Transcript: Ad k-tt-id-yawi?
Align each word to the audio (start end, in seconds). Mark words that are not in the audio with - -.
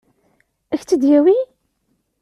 Ad 0.73 0.77
k-tt-id-yawi? 0.79 1.37